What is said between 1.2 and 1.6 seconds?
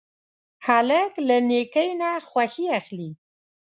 له